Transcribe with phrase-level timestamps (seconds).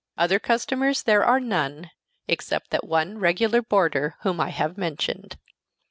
[0.17, 1.91] Other customers there are none,
[2.27, 5.37] except that one regular boarder whom I have mentioned.